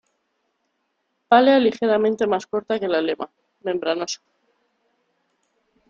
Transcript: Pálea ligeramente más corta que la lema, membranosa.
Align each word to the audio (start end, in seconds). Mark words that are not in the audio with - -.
Pálea 1.27 1.59
ligeramente 1.59 2.25
más 2.25 2.47
corta 2.47 2.79
que 2.79 2.87
la 2.87 3.03
lema, 3.03 3.29
membranosa. 3.59 4.19